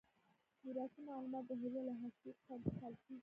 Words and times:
میراثي 0.63 1.01
معلومات 1.09 1.43
د 1.47 1.51
حجره 1.61 1.81
له 1.89 1.93
هسته 2.01 2.29
څخه 2.39 2.49
انتقال 2.57 2.93
کیږي. 3.03 3.19